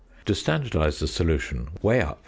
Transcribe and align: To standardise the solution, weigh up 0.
To 0.25 0.33
standardise 0.33 0.97
the 0.99 1.07
solution, 1.07 1.67
weigh 1.83 2.01
up 2.01 2.07
0. 2.17 2.17